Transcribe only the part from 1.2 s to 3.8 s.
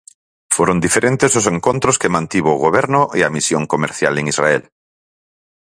os encontros que mantivo o Goberno e a misión